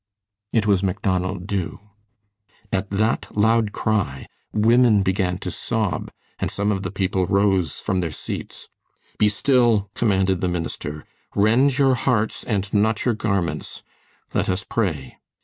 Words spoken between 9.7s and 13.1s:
commanded the minister. "Rend your hearts and not